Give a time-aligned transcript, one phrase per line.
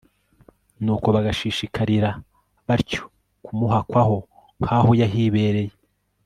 [0.83, 2.09] nuko bagashishikarira
[2.67, 3.01] batyo
[3.43, 4.17] kumuhakwaho
[4.61, 5.73] nk'aho yahibereye